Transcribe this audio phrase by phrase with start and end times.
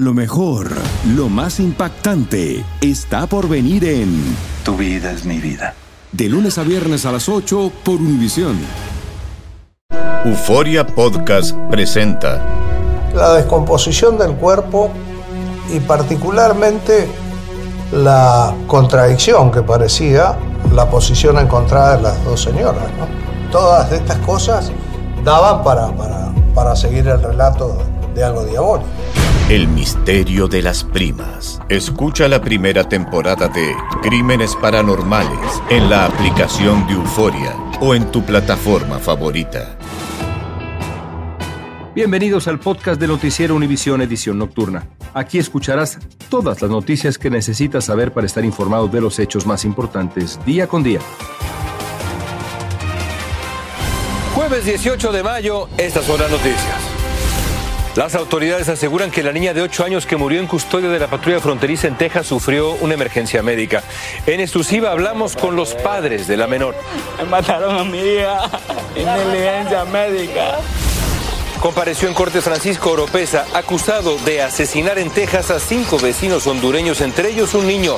[0.00, 0.70] Lo mejor,
[1.14, 4.34] lo más impactante, está por venir en
[4.64, 5.74] Tu vida es mi vida.
[6.10, 8.58] De lunes a viernes a las 8 por Univisión.
[10.24, 12.42] Euforia Podcast presenta
[13.14, 14.88] La descomposición del cuerpo
[15.70, 17.06] y particularmente
[17.92, 20.34] la contradicción que parecía
[20.72, 22.88] la posición encontrada de las dos señoras.
[22.98, 23.52] ¿no?
[23.52, 24.72] Todas estas cosas
[25.22, 27.76] daban para, para, para seguir el relato
[28.14, 28.88] de algo diabólico.
[29.50, 31.60] El misterio de las primas.
[31.68, 38.24] Escucha la primera temporada de Crímenes Paranormales en la aplicación de Euforia o en tu
[38.24, 39.76] plataforma favorita.
[41.96, 44.86] Bienvenidos al podcast de Noticiero Univisión Edición Nocturna.
[45.14, 49.64] Aquí escucharás todas las noticias que necesitas saber para estar informado de los hechos más
[49.64, 51.00] importantes día con día.
[54.32, 56.89] Jueves 18 de mayo, estas son las noticias.
[57.96, 61.08] Las autoridades aseguran que la niña de 8 años que murió en custodia de la
[61.08, 63.82] patrulla fronteriza en Texas sufrió una emergencia médica.
[64.26, 66.76] En exclusiva hablamos con los padres de la menor.
[67.18, 68.48] Me mataron a mi hija
[68.94, 70.58] en médica.
[71.60, 77.30] Compareció en corte Francisco Oropesa, acusado de asesinar en Texas a cinco vecinos hondureños, entre
[77.30, 77.96] ellos un niño.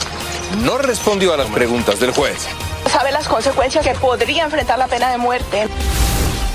[0.65, 2.49] No respondió a las preguntas del juez.
[2.91, 5.69] Sabe las consecuencias que podría enfrentar la pena de muerte.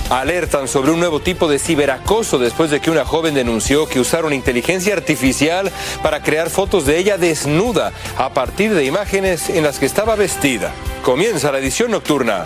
[0.09, 4.31] Alertan sobre un nuevo tipo de ciberacoso después de que una joven denunció que usaron
[4.31, 5.69] inteligencia artificial
[6.01, 10.71] para crear fotos de ella desnuda a partir de imágenes en las que estaba vestida.
[11.03, 12.45] Comienza la edición nocturna.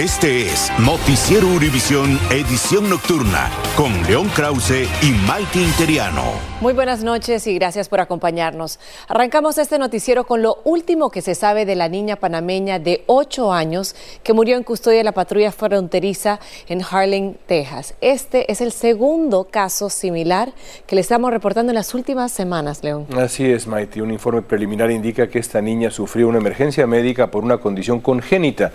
[0.00, 6.22] Este es Noticiero Univisión Edición Nocturna con León Krause y Maite Interiano.
[6.62, 8.78] Muy buenas noches y gracias por acompañarnos.
[9.08, 13.52] Arrancamos este noticiero con lo último que se sabe de la niña panameña de 8
[13.52, 17.94] años que murió en custodia de la patrulla fronteriza en Harling, Texas.
[18.00, 20.52] Este es el segundo caso similar
[20.86, 23.06] que le estamos reportando en las últimas semanas, León.
[23.18, 24.00] Así es, Maite.
[24.00, 28.72] Un informe preliminar indica que esta niña sufrió una emergencia médica por una condición congénita.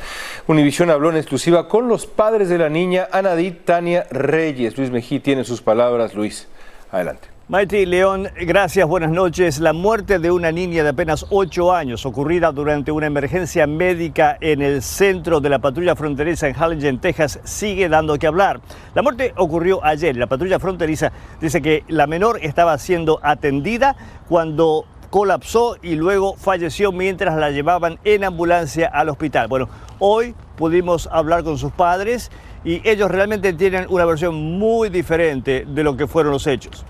[0.48, 4.78] Univisión habló exclusiva con los padres de la niña, Anadit Tania Reyes.
[4.78, 6.14] Luis Mejí tiene sus palabras.
[6.16, 6.48] Luis,
[6.92, 7.36] adelante.
[7.48, 9.60] Maite León, gracias, buenas noches.
[9.60, 14.64] La muerte de una niña de apenas 8 años ocurrida durante una emergencia médica en
[14.64, 18.62] el centro de la patrulla fronteriza en Harlingen, Texas, sigue dando que hablar.
[18.96, 20.18] La muerte ocurrió ayer.
[20.18, 23.96] La patrulla fronteriza dice que la menor estaba siendo atendida
[24.28, 29.48] cuando colapsó y luego falleció mientras la llevaban en ambulancia al hospital.
[29.48, 32.32] Bueno, hoy pudimos hablar con sus padres
[32.64, 36.86] y ellos realmente tienen una versión muy diferente de lo que fueron los hechos.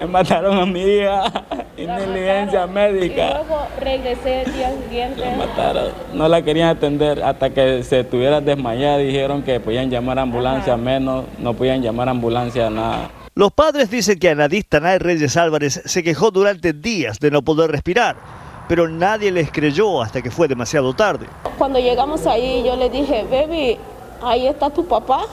[0.00, 1.24] Me mataron a mi hija
[1.76, 3.30] en negligencia médica.
[3.30, 5.20] Y luego regresé el día siguiente.
[5.20, 5.92] La mataron.
[6.14, 8.98] No la querían atender hasta que se estuviera desmayada.
[8.98, 13.10] Dijeron que podían llamar a ambulancia, menos no podían llamar a ambulancia, nada.
[13.34, 17.70] Los padres dicen que Anadís Tanay Reyes Álvarez se quejó durante días de no poder
[17.70, 18.16] respirar,
[18.72, 21.26] pero nadie les creyó hasta que fue demasiado tarde.
[21.58, 23.76] Cuando llegamos ahí, yo le dije, baby,
[24.22, 25.26] ahí está tu papá.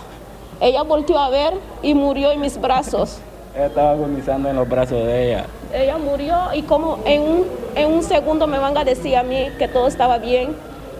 [0.59, 3.19] Ella volteó a ver y murió en mis brazos.
[3.55, 5.45] Ella estaba agonizando en los brazos de ella.
[5.73, 9.47] Ella murió y como en un, en un segundo me van a decir a mí
[9.57, 10.53] que todo estaba bien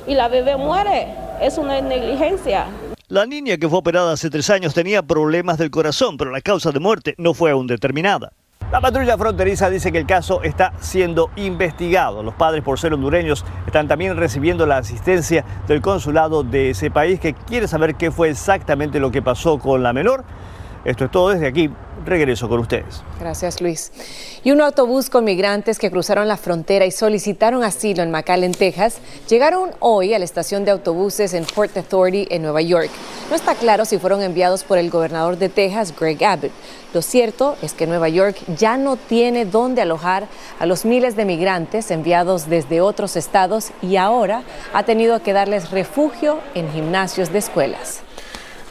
[0.07, 1.09] y la bebé muere.
[1.41, 2.67] Es una negligencia.
[3.09, 6.71] La niña que fue operada hace tres años tenía problemas del corazón, pero la causa
[6.71, 8.31] de muerte no fue aún determinada.
[8.71, 12.21] La patrulla fronteriza dice que el caso está siendo investigado.
[12.21, 17.19] Los padres, por ser hondureños, están también recibiendo la asistencia del consulado de ese país
[17.19, 20.23] que quiere saber qué fue exactamente lo que pasó con la menor.
[20.85, 21.71] Esto es todo desde aquí.
[22.05, 23.03] Regreso con ustedes.
[23.19, 23.91] Gracias, Luis.
[24.41, 28.99] Y un autobús con migrantes que cruzaron la frontera y solicitaron asilo en McAllen, Texas,
[29.27, 32.89] llegaron hoy a la estación de autobuses en Port Authority, en Nueva York.
[33.29, 36.51] No está claro si fueron enviados por el gobernador de Texas, Greg Abbott.
[36.93, 40.27] Lo cierto es que Nueva York ya no tiene dónde alojar
[40.57, 45.69] a los miles de migrantes enviados desde otros estados y ahora ha tenido que darles
[45.71, 48.03] refugio en gimnasios de escuelas.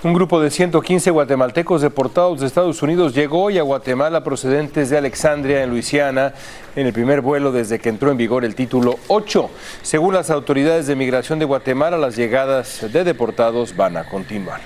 [0.04, 4.98] Un grupo de 115 guatemaltecos deportados de Estados Unidos llegó hoy a Guatemala procedentes de
[4.98, 6.34] Alexandria, en Luisiana,
[6.77, 9.50] en el primer vuelo desde que entró en vigor el título 8.
[9.83, 14.60] Según las autoridades de migración de Guatemala, las llegadas de deportados van a continuar.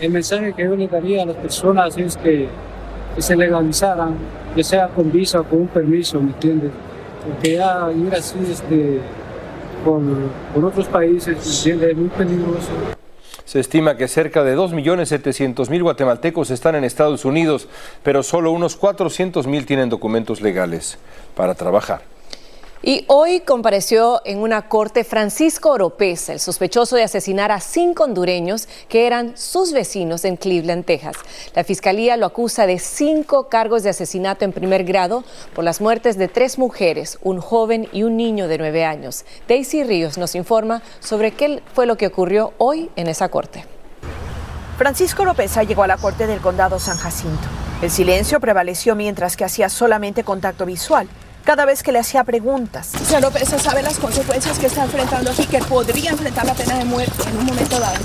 [0.00, 2.48] El mensaje que yo le daría a las personas es que,
[3.18, 4.16] se legalizaran,
[4.56, 6.70] ya sea con visa o con un permiso, ¿me entiendes?
[7.26, 9.00] Porque ya ir así este,
[9.84, 10.00] por,
[10.54, 11.90] por otros países, ¿me?
[11.90, 12.95] Es muy peligroso.
[13.46, 17.68] Se estima que cerca de 2.700.000 guatemaltecos están en Estados Unidos,
[18.02, 20.98] pero solo unos 400.000 tienen documentos legales
[21.36, 22.15] para trabajar.
[22.82, 28.68] Y hoy compareció en una corte Francisco Oropesa, el sospechoso de asesinar a cinco hondureños
[28.88, 31.16] que eran sus vecinos en Cleveland, Texas.
[31.54, 35.24] La fiscalía lo acusa de cinco cargos de asesinato en primer grado
[35.54, 39.24] por las muertes de tres mujeres, un joven y un niño de nueve años.
[39.48, 43.64] Daisy Ríos nos informa sobre qué fue lo que ocurrió hoy en esa corte.
[44.76, 47.48] Francisco Oropesa llegó a la corte del condado San Jacinto.
[47.80, 51.08] El silencio prevaleció mientras que hacía solamente contacto visual
[51.46, 52.88] cada vez que le hacía preguntas.
[52.88, 56.84] Señor López, sabe las consecuencias que está enfrentando aquí, que podría enfrentar la pena de
[56.84, 57.96] muerte en un momento dado.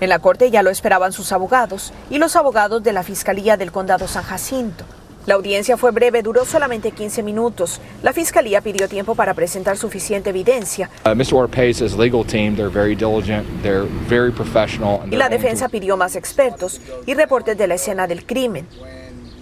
[0.00, 3.72] En la corte ya lo esperaban sus abogados y los abogados de la Fiscalía del
[3.72, 4.84] Condado San Jacinto.
[5.26, 7.80] La audiencia fue breve, duró solamente 15 minutos.
[8.02, 10.88] La fiscalía pidió tiempo para presentar suficiente evidencia.
[11.04, 11.34] Mr.
[11.34, 15.00] Orpeza's legal team, they're very diligent, they're very professional.
[15.10, 18.66] Y la defensa pidió más expertos y reportes de la escena del crimen.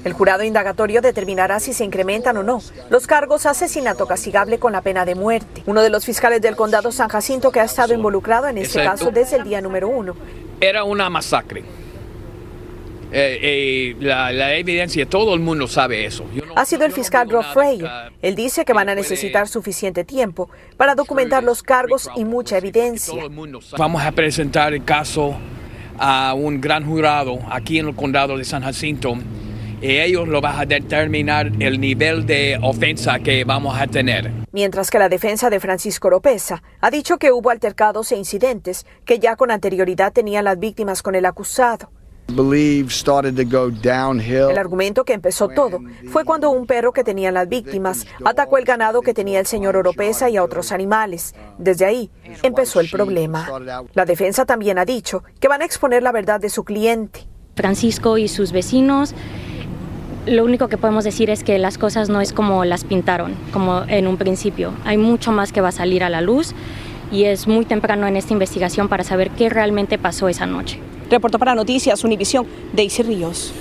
[0.04, 2.60] El jurado indagatorio determinará si se incrementan o no
[2.90, 5.62] los cargos asesinato castigable con la pena de muerte.
[5.66, 9.10] Uno de los fiscales del condado San Jacinto que ha estado involucrado en este caso
[9.10, 10.14] desde el día número uno.
[10.60, 11.64] Era una masacre.
[13.16, 16.24] Eh, eh, la, la, evidencia, todo el mundo sabe eso.
[16.34, 17.88] No, ha sido el fiscal Rob Freyer.
[18.20, 23.14] Él dice que van a necesitar suficiente tiempo para documentar los cargos y mucha evidencia.
[23.78, 25.36] Vamos a presentar el caso
[25.96, 29.16] a un gran jurado aquí en el condado de San Jacinto
[29.84, 34.32] y ellos lo van a determinar el nivel de ofensa que vamos a tener.
[34.50, 39.18] Mientras que la defensa de Francisco Oropesa ha dicho que hubo altercados e incidentes que
[39.18, 41.90] ya con anterioridad tenían las víctimas con el acusado.
[44.50, 48.64] El argumento que empezó todo fue cuando un perro que tenían las víctimas atacó el
[48.64, 51.34] ganado que tenía el señor Oropesa y a otros animales.
[51.58, 52.10] Desde ahí
[52.42, 53.46] empezó el problema.
[53.92, 57.28] La defensa también ha dicho que van a exponer la verdad de su cliente.
[57.54, 59.14] Francisco y sus vecinos
[60.26, 63.82] lo único que podemos decir es que las cosas no es como las pintaron, como
[63.88, 64.72] en un principio.
[64.84, 66.54] Hay mucho más que va a salir a la luz
[67.12, 70.78] y es muy temprano en esta investigación para saber qué realmente pasó esa noche.
[71.10, 73.52] Reportó para Noticias Univisión, Daisy Ríos.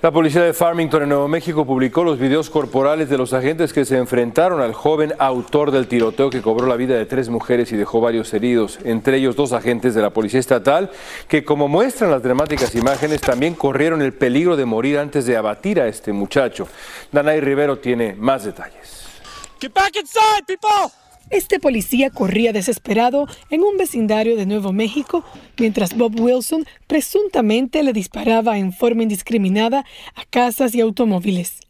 [0.00, 3.84] La policía de Farmington en Nuevo México publicó los videos corporales de los agentes que
[3.84, 7.76] se enfrentaron al joven autor del tiroteo que cobró la vida de tres mujeres y
[7.76, 10.92] dejó varios heridos, entre ellos dos agentes de la Policía Estatal,
[11.26, 15.80] que como muestran las dramáticas imágenes, también corrieron el peligro de morir antes de abatir
[15.80, 16.68] a este muchacho.
[17.10, 19.04] Danay Rivero tiene más detalles.
[19.60, 21.07] Get back inside, people!
[21.30, 25.24] Este policía corría desesperado en un vecindario de Nuevo México
[25.58, 29.84] mientras Bob Wilson presuntamente le disparaba en forma indiscriminada
[30.14, 31.60] a casas y automóviles.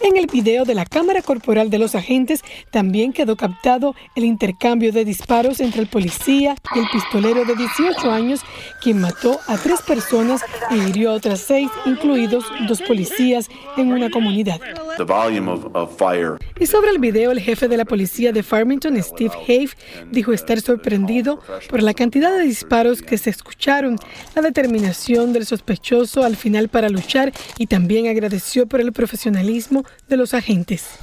[0.00, 4.92] En el video de la cámara corporal de los agentes también quedó captado el intercambio
[4.92, 8.40] de disparos entre el policía y el pistolero de 18 años,
[8.80, 14.08] quien mató a tres personas e hirió a otras seis, incluidos dos policías en una
[14.10, 14.60] comunidad.
[16.60, 19.70] Y sobre el video, el jefe de la policía de Farmington, Steve Have,
[20.10, 23.96] dijo estar sorprendido por la cantidad de disparos que se escucharon,
[24.34, 30.16] la determinación del sospechoso al final para luchar y también agradeció por el profesionalismo de
[30.16, 30.98] los agentes.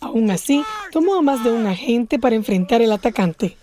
[0.00, 0.62] Aún así,
[0.92, 3.56] tomó a más de un agente para enfrentar al atacante.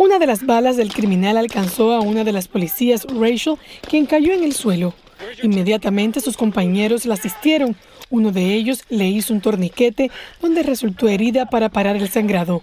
[0.00, 4.32] Una de las balas del criminal alcanzó a una de las policías, Rachel, quien cayó
[4.32, 4.94] en el suelo.
[5.42, 7.76] Inmediatamente sus compañeros la asistieron.
[8.08, 10.10] Uno de ellos le hizo un torniquete
[10.40, 12.62] donde resultó herida para parar el sangrado,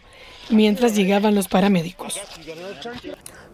[0.49, 2.19] mientras llegaban los paramédicos.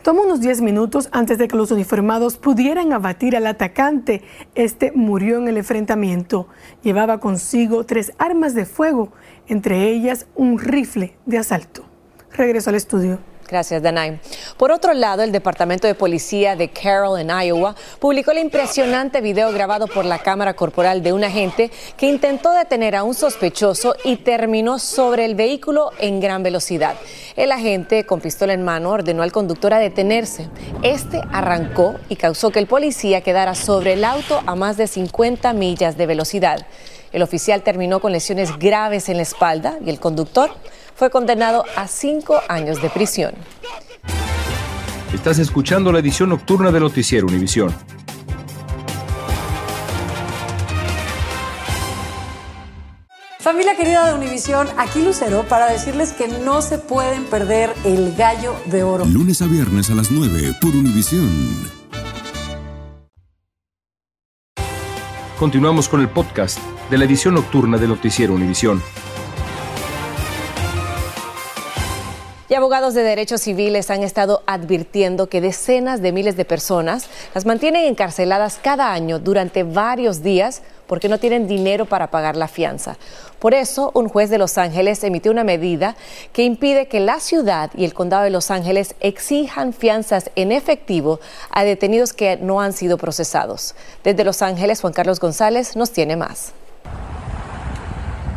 [0.04, 4.22] Tomó unos 10 minutos antes de que los uniformados pudieran abatir al atacante.
[4.54, 6.50] Este murió en el enfrentamiento.
[6.82, 9.14] Llevaba consigo tres armas de fuego,
[9.48, 11.86] entre ellas un rifle de asalto.
[12.34, 13.20] Regreso al estudio.
[13.48, 14.20] Gracias, Danay.
[14.58, 19.52] Por otro lado, el Departamento de Policía de Carroll, en Iowa, publicó el impresionante video
[19.52, 24.18] grabado por la cámara corporal de un agente que intentó detener a un sospechoso y
[24.18, 26.96] terminó sobre el vehículo en gran velocidad.
[27.36, 30.48] El agente, con pistola en mano, ordenó al conductor a detenerse.
[30.82, 35.52] Este arrancó y causó que el policía quedara sobre el auto a más de 50
[35.54, 36.66] millas de velocidad.
[37.12, 40.52] El oficial terminó con lesiones graves en la espalda y el conductor
[40.96, 43.34] fue condenado a cinco años de prisión.
[45.14, 47.74] Estás escuchando la edición nocturna de Noticiero Univisión.
[53.40, 58.56] Familia querida de Univisión, aquí Lucero para decirles que no se pueden perder el gallo
[58.68, 59.04] de oro.
[59.04, 61.30] Lunes a viernes a las 9 por Univisión.
[65.38, 66.58] Continuamos con el podcast
[66.90, 68.82] de la edición nocturna de Noticiero Univisión.
[72.54, 77.48] Y abogados de derechos civiles han estado advirtiendo que decenas de miles de personas las
[77.48, 82.98] mantienen encarceladas cada año durante varios días porque no tienen dinero para pagar la fianza.
[83.40, 85.96] Por eso, un juez de Los Ángeles emitió una medida
[86.32, 91.20] que impide que la ciudad y el condado de Los Ángeles exijan fianzas en efectivo
[91.50, 93.74] a detenidos que no han sido procesados.
[94.04, 96.54] Desde Los Ángeles, Juan Carlos González nos tiene más.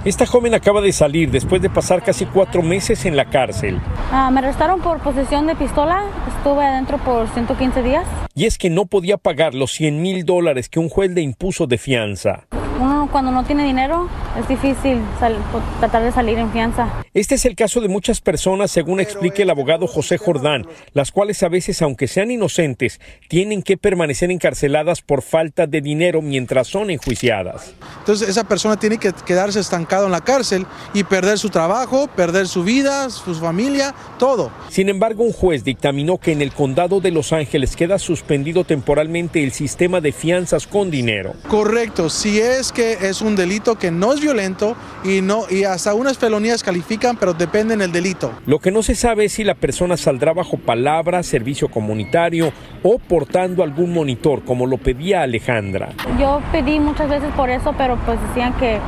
[0.07, 3.81] Esta joven acaba de salir después de pasar casi cuatro meses en la cárcel.
[4.13, 6.05] Ah, me arrestaron por posesión de pistola.
[6.29, 8.07] Estuve adentro por 115 días.
[8.33, 11.67] Y es que no podía pagar los 100 mil dólares que un juez le impuso
[11.67, 12.47] de fianza.
[13.17, 15.01] Cuando no tiene dinero es difícil
[15.81, 17.03] tratar de salir en fianza.
[17.15, 21.43] Este es el caso de muchas personas, según explica el abogado José Jordán, las cuales
[21.43, 26.91] a veces, aunque sean inocentes, tienen que permanecer encarceladas por falta de dinero mientras son
[26.91, 27.73] enjuiciadas.
[28.01, 32.47] Entonces esa persona tiene que quedarse estancado en la cárcel y perder su trabajo, perder
[32.47, 34.51] su vida, su familia, todo.
[34.69, 39.43] Sin embargo, un juez dictaminó que en el condado de Los Ángeles queda suspendido temporalmente
[39.43, 41.33] el sistema de fianzas con dinero.
[41.49, 45.95] Correcto, si es que es un delito que no es violento y no y hasta
[45.95, 48.33] unas felonías califican, pero dependen del delito.
[48.47, 52.99] Lo que no se sabe es si la persona saldrá bajo palabra, servicio comunitario o
[52.99, 55.91] portando algún monitor, como lo pedía Alejandra.
[56.19, 58.79] Yo pedí muchas veces por eso, pero pues decían que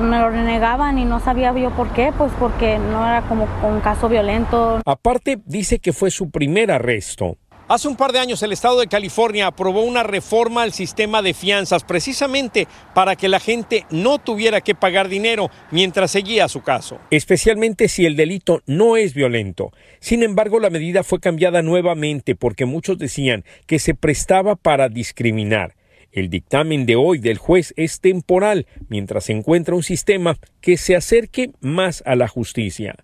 [0.00, 3.80] me lo renegaban y no sabía yo por qué, pues porque no era como un
[3.80, 4.80] caso violento.
[4.86, 7.36] Aparte, dice que fue su primer arresto.
[7.68, 11.32] Hace un par de años el Estado de California aprobó una reforma al sistema de
[11.32, 16.98] fianzas precisamente para que la gente no tuviera que pagar dinero mientras seguía su caso,
[17.10, 19.70] especialmente si el delito no es violento.
[20.00, 25.76] Sin embargo, la medida fue cambiada nuevamente porque muchos decían que se prestaba para discriminar.
[26.10, 30.94] El dictamen de hoy del juez es temporal mientras se encuentra un sistema que se
[30.94, 32.96] acerque más a la justicia.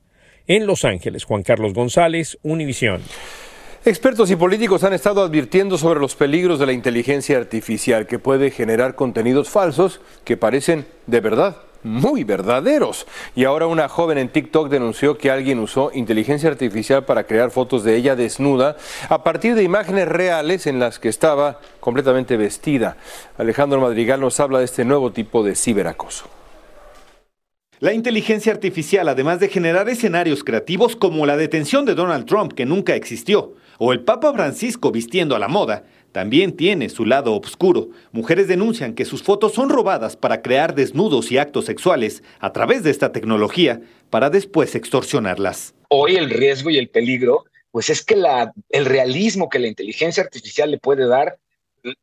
[0.47, 3.01] En Los Ángeles, Juan Carlos González, Univisión.
[3.89, 8.51] Expertos y políticos han estado advirtiendo sobre los peligros de la inteligencia artificial que puede
[8.51, 13.07] generar contenidos falsos que parecen de verdad muy verdaderos.
[13.35, 17.83] Y ahora una joven en TikTok denunció que alguien usó inteligencia artificial para crear fotos
[17.83, 18.77] de ella desnuda
[19.09, 22.99] a partir de imágenes reales en las que estaba completamente vestida.
[23.39, 26.29] Alejandro Madrigal nos habla de este nuevo tipo de ciberacoso.
[27.81, 32.67] La inteligencia artificial, además de generar escenarios creativos como la detención de Donald Trump, que
[32.67, 37.91] nunca existió, o el Papa Francisco vistiendo a la moda, también tiene su lado oscuro.
[38.13, 42.83] Mujeres denuncian que sus fotos son robadas para crear desnudos y actos sexuales a través
[42.83, 43.81] de esta tecnología
[44.11, 45.75] para después extorsionarlas.
[45.89, 48.17] Hoy el riesgo y el peligro, pues es que
[48.71, 51.39] el realismo que la inteligencia artificial le puede dar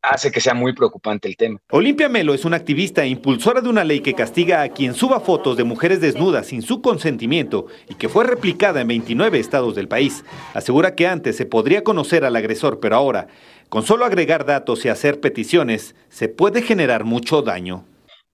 [0.02, 1.60] hace que sea muy preocupante el tema.
[1.70, 5.20] Olimpia Melo es una activista e impulsora de una ley que castiga a quien suba
[5.20, 9.88] fotos de mujeres desnudas sin su consentimiento y que fue replicada en 29 estados del
[9.88, 10.24] país.
[10.54, 13.28] Asegura que antes se podría conocer al agresor, pero ahora,
[13.68, 17.84] con solo agregar datos y hacer peticiones, se puede generar mucho daño.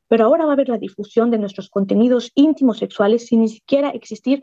[0.08, 3.90] Pero ahora va a haber la difusión de nuestros contenidos íntimos sexuales sin ni siquiera
[3.90, 4.42] existir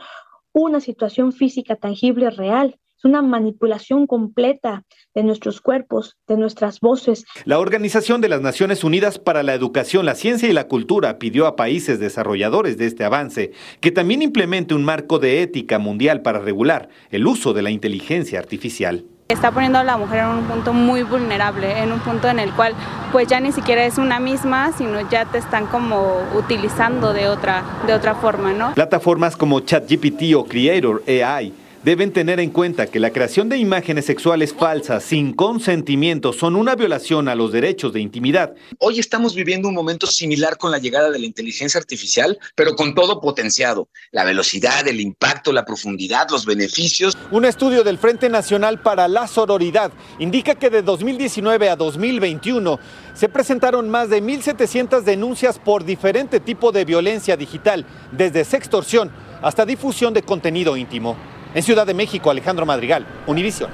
[0.51, 4.84] una situación física tangible real es una manipulación completa
[5.15, 7.24] de nuestros cuerpos, de nuestras voces.
[7.46, 11.48] La Organización de las Naciones Unidas para la Educación, la Ciencia y la Cultura pidió
[11.48, 16.39] a países desarrolladores de este avance que también implemente un marco de ética mundial para
[16.39, 20.74] regular el uso de la inteligencia artificial está poniendo a la mujer en un punto
[20.74, 22.74] muy vulnerable, en un punto en el cual
[23.12, 27.63] pues ya ni siquiera es una misma, sino ya te están como utilizando de otra,
[27.86, 28.74] de otra forma, ¿no?
[28.74, 34.05] Plataformas como ChatGPT o Creator AI deben tener en cuenta que la creación de imágenes
[34.05, 38.53] sexuales falsas sin consentimiento son una violación a los derechos de intimidad.
[38.79, 42.93] Hoy estamos viviendo un momento similar con la llegada de la inteligencia artificial, pero con
[42.93, 43.88] todo potenciado.
[44.12, 47.17] La velocidad, el impacto, la profundidad, los beneficios.
[47.31, 52.79] Un estudio del Frente Nacional para la Sororidad indica que de 2019 a 2021
[53.13, 59.65] se presentaron más de 1.700 denuncias por diferente tipo de violencia digital, desde sextorsión hasta
[59.65, 61.15] difusión de contenido íntimo.
[61.53, 63.72] En Ciudad de México, Alejandro Madrigal, Univision.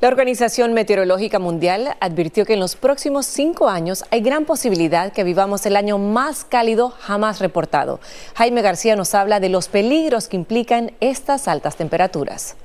[0.00, 5.24] La Organización Meteorológica Mundial advirtió que en los próximos cinco años hay gran posibilidad que
[5.24, 8.00] vivamos el año más cálido jamás reportado.
[8.34, 12.56] Jaime García nos habla de los peligros que implican estas altas temperaturas.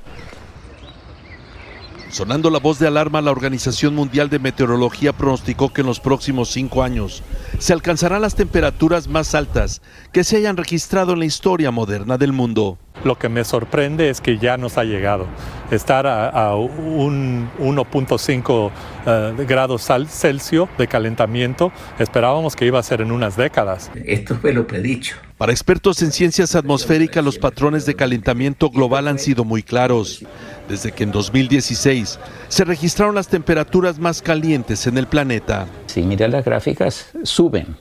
[2.10, 6.50] Sonando la voz de alarma, la Organización Mundial de Meteorología pronosticó que en los próximos
[6.50, 7.24] cinco años
[7.60, 9.82] se alcanzarán las temperaturas más altas
[10.14, 12.78] que se hayan registrado en la historia moderna del mundo.
[13.06, 15.28] Lo que me sorprende es que ya nos ha llegado.
[15.70, 18.72] Estar a, un 1.5
[19.06, 23.92] eh, grados Celsius de calentamiento, esperábamos que iba a ser en unas décadas.
[24.06, 25.18] Esto fue lo predicho.
[25.38, 30.26] Para expertos en ciencias atmosféricas, los patrones de calentamiento global han sido muy claros.
[30.68, 35.68] Desde que en 2016 se registraron las temperaturas más calientes en el planeta.
[35.86, 37.78] Si mira las gráficas, suben.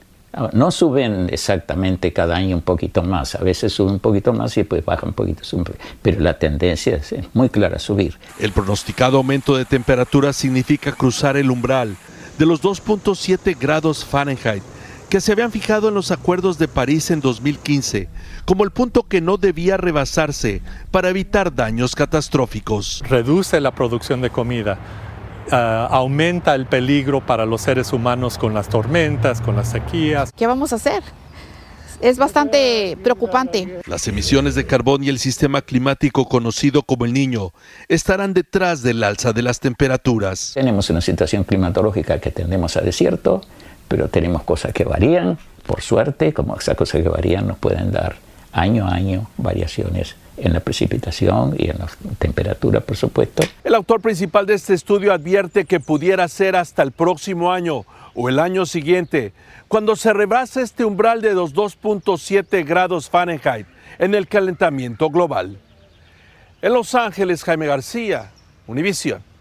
[0.52, 4.60] No suben exactamente cada año un poquito más, a veces suben un poquito más y
[4.60, 5.42] después bajan un poquito,
[6.02, 8.18] pero la tendencia es muy clara a subir.
[8.40, 11.96] El pronosticado aumento de temperatura significa cruzar el umbral
[12.38, 14.62] de los 2.7 grados Fahrenheit
[15.08, 18.08] que se habían fijado en los acuerdos de París en 2015
[18.44, 20.60] como el punto que no debía rebasarse
[20.90, 23.02] para evitar daños catastróficos.
[23.08, 24.78] Reduce la producción de comida,
[25.50, 30.32] ah, aumenta el peligro para los seres humanos con las tormentas, con las sequías.
[30.36, 31.02] ¿Qué vamos a hacer?
[32.00, 33.80] es bastante preocupante.
[33.86, 37.52] Las emisiones de carbón y el sistema climático conocido como el niño
[37.88, 40.52] estarán detrás del alza de las temperaturas.
[40.54, 43.42] Tenemos una situación climatológica que tendemos a desierto,
[43.88, 48.16] pero tenemos cosas que varían, por suerte, como esas cosas que varían nos pueden dar
[48.52, 51.88] año a año variaciones en la precipitación y en la
[52.18, 53.42] temperatura, por supuesto.
[53.62, 58.28] El autor principal de este estudio advierte que pudiera ser hasta el próximo año o
[58.28, 59.32] el año siguiente,
[59.68, 63.66] cuando se rebase este umbral de los 2.7 grados Fahrenheit
[63.98, 65.58] en el calentamiento global.
[66.62, 68.30] En Los Ángeles, Jaime García,
[68.66, 69.33] Univision.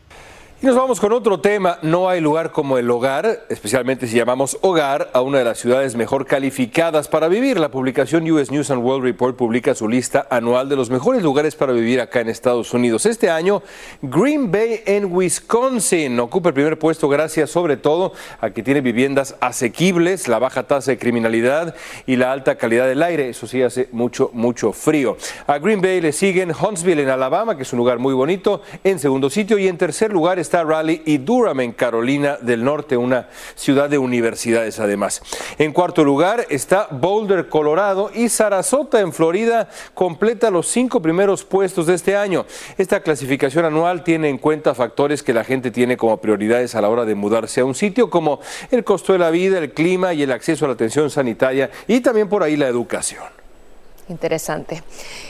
[0.64, 1.78] Y nos vamos con otro tema.
[1.82, 5.98] No hay lugar como el hogar, especialmente si llamamos hogar a una de las ciudades
[5.98, 7.60] mejor calificadas para vivir.
[7.60, 11.58] La publicación US News and World Report publica su lista anual de los mejores lugares
[11.58, 13.06] para vivir acá en Estados Unidos.
[13.06, 13.62] Este año,
[14.02, 19.36] Green Bay en Wisconsin ocupa el primer puesto gracias sobre todo a que tiene viviendas
[19.42, 23.28] asequibles, la baja tasa de criminalidad y la alta calidad del aire.
[23.28, 25.18] Eso sí hace mucho, mucho frío.
[25.46, 28.98] A Green Bay le siguen Huntsville en Alabama, que es un lugar muy bonito, en
[28.98, 33.30] segundo sitio y en tercer lugar está Raleigh y Durham en Carolina del Norte, una
[33.56, 35.24] ciudad de universidades además.
[35.58, 41.88] En cuarto lugar está Boulder, Colorado y Sarasota en Florida completa los cinco primeros puestos
[41.88, 42.46] de este año.
[42.78, 46.90] Esta clasificación anual tiene en cuenta factores que la gente tiene como prioridades a la
[46.90, 50.24] hora de mudarse a un sitio como el costo de la vida, el clima y
[50.24, 53.43] el acceso a la atención sanitaria y también por ahí la educación.
[54.10, 54.84] Interesante.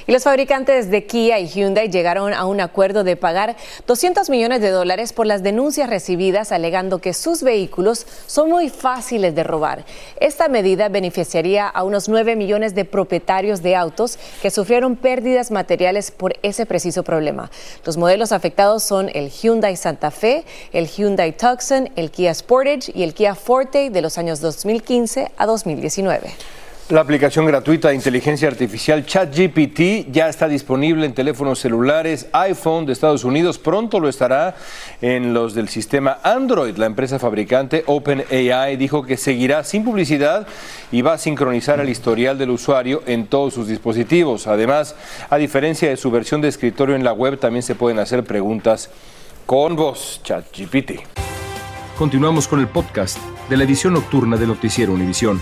[0.07, 4.61] Y los fabricantes de Kia y Hyundai llegaron a un acuerdo de pagar 200 millones
[4.61, 9.85] de dólares por las denuncias recibidas alegando que sus vehículos son muy fáciles de robar.
[10.19, 16.09] Esta medida beneficiaría a unos 9 millones de propietarios de autos que sufrieron pérdidas materiales
[16.09, 17.51] por ese preciso problema.
[17.85, 23.03] Los modelos afectados son el Hyundai Santa Fe, el Hyundai Tucson, el Kia Sportage y
[23.03, 26.62] el Kia Forte de los años 2015 a 2019.
[26.89, 32.91] La aplicación gratuita de inteligencia artificial ChatGPT ya está disponible en teléfonos celulares iPhone de
[32.91, 33.57] Estados Unidos.
[33.57, 34.55] Pronto lo estará
[35.01, 36.75] en los del sistema Android.
[36.75, 40.45] La empresa fabricante OpenAI dijo que seguirá sin publicidad
[40.91, 44.47] y va a sincronizar el historial del usuario en todos sus dispositivos.
[44.47, 44.93] Además,
[45.29, 48.89] a diferencia de su versión de escritorio en la web, también se pueden hacer preguntas
[49.45, 50.99] con voz ChatGPT.
[51.97, 53.17] Continuamos con el podcast
[53.49, 55.41] de la edición nocturna de Noticiero Univisión.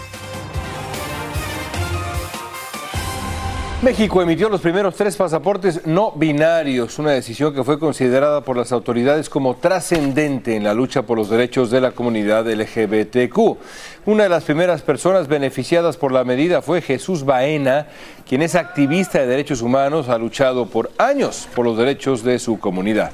[3.83, 8.71] México emitió los primeros tres pasaportes no binarios, una decisión que fue considerada por las
[8.71, 13.57] autoridades como trascendente en la lucha por los derechos de la comunidad LGBTQ.
[14.05, 17.87] Una de las primeras personas beneficiadas por la medida fue Jesús Baena,
[18.29, 22.59] quien es activista de derechos humanos, ha luchado por años por los derechos de su
[22.59, 23.09] comunidad.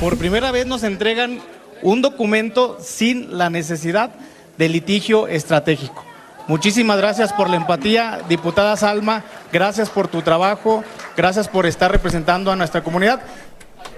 [0.00, 1.38] Por primera vez nos entregan
[1.82, 4.14] un documento sin la necesidad
[4.56, 6.02] de litigio estratégico.
[6.48, 10.84] Muchísimas gracias por la empatía, diputada Salma, gracias por tu trabajo,
[11.16, 13.20] gracias por estar representando a nuestra comunidad.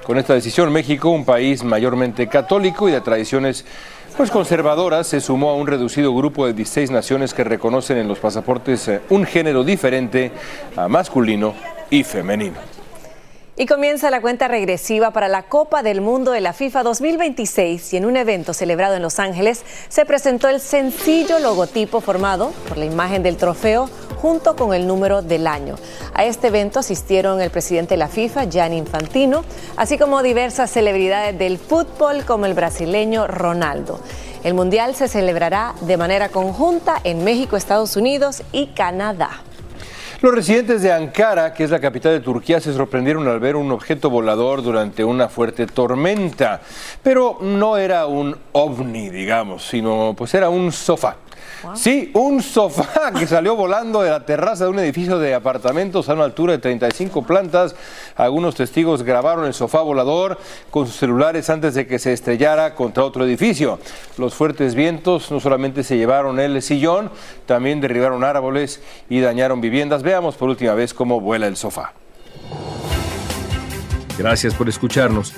[0.07, 3.67] Con esta decisión, México, un país mayormente católico y de tradiciones
[4.17, 8.19] pues conservadoras, se sumó a un reducido grupo de 16 naciones que reconocen en los
[8.19, 10.33] pasaportes eh, un género diferente
[10.75, 11.55] a masculino
[11.91, 12.78] y femenino.
[13.61, 17.97] Y comienza la cuenta regresiva para la Copa del Mundo de la FIFA 2026 y
[17.97, 22.85] en un evento celebrado en Los Ángeles se presentó el sencillo logotipo formado por la
[22.85, 23.91] imagen del trofeo
[24.23, 25.75] junto con el número del año.
[26.15, 29.45] A este evento asistieron el presidente de la FIFA, Gianni Infantino,
[29.77, 33.99] así como diversas celebridades del fútbol como el brasileño Ronaldo.
[34.45, 39.43] El Mundial se celebrará de manera conjunta en México, Estados Unidos y Canadá.
[40.21, 43.71] Los residentes de Ankara, que es la capital de Turquía, se sorprendieron al ver un
[43.71, 46.61] objeto volador durante una fuerte tormenta.
[47.05, 51.19] Pero no era un ovni, digamos, sino pues era un sofá.
[51.75, 56.15] Sí, un sofá que salió volando de la terraza de un edificio de apartamentos a
[56.15, 57.75] una altura de 35 plantas.
[58.17, 60.39] Algunos testigos grabaron el sofá volador
[60.71, 63.79] con sus celulares antes de que se estrellara contra otro edificio.
[64.17, 67.11] Los fuertes vientos no solamente se llevaron el sillón,
[67.47, 70.03] también derribaron árboles y dañaron viviendas.
[70.03, 71.93] Veamos por última vez cómo vuela el sofá.
[74.19, 75.33] Gracias por escucharnos.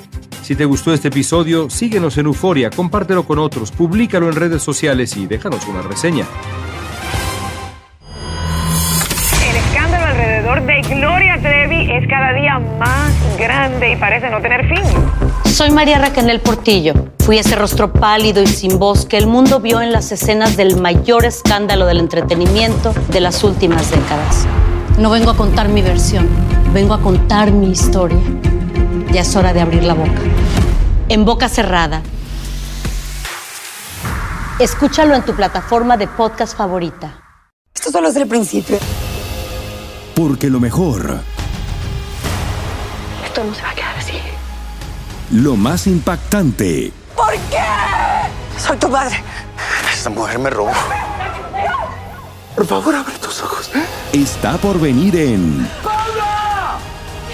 [0.50, 5.16] Si te gustó este episodio, síguenos en Euforia, compártelo con otros, públicalo en redes sociales
[5.16, 6.24] y déjanos una reseña.
[9.48, 14.66] El escándalo alrededor de Gloria Trevi es cada día más grande y parece no tener
[14.66, 14.82] fin.
[15.44, 16.94] Soy María Raquel Portillo.
[17.20, 20.80] Fui ese rostro pálido y sin voz que el mundo vio en las escenas del
[20.80, 24.48] mayor escándalo del entretenimiento de las últimas décadas.
[24.98, 26.26] No vengo a contar mi versión,
[26.74, 28.18] vengo a contar mi historia.
[29.12, 30.20] Ya es hora de abrir la boca.
[31.10, 32.02] En boca cerrada.
[34.60, 37.20] Escúchalo en tu plataforma de podcast favorita.
[37.74, 38.78] Esto solo es el principio.
[40.14, 41.20] Porque lo mejor,
[43.24, 44.20] Esto no se va a quedar así.
[45.32, 47.58] lo más impactante, ¿Por qué?
[48.56, 49.20] Soy tu madre.
[49.92, 50.70] Esta mujer me robó.
[52.54, 53.68] Por favor, abre tus ojos.
[54.12, 55.68] está por venir en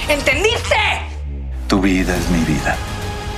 [0.08, 0.76] ¿Entendiste?
[1.68, 2.74] Tu vida es mi vida.